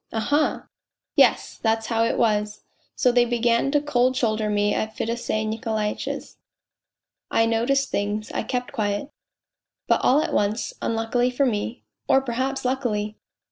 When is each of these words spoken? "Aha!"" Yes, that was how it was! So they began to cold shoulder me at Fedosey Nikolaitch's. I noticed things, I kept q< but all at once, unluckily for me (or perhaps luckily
"Aha!"" 0.11 0.67
Yes, 1.15 1.59
that 1.59 1.77
was 1.77 1.85
how 1.85 2.03
it 2.03 2.17
was! 2.17 2.63
So 2.95 3.11
they 3.11 3.23
began 3.23 3.69
to 3.69 3.79
cold 3.79 4.17
shoulder 4.17 4.49
me 4.49 4.73
at 4.73 4.97
Fedosey 4.97 5.45
Nikolaitch's. 5.45 6.37
I 7.29 7.45
noticed 7.45 7.91
things, 7.91 8.31
I 8.31 8.41
kept 8.41 8.73
q< 8.73 9.11
but 9.87 9.99
all 10.01 10.19
at 10.23 10.33
once, 10.33 10.73
unluckily 10.81 11.29
for 11.29 11.45
me 11.45 11.83
(or 12.07 12.19
perhaps 12.19 12.65
luckily 12.65 13.15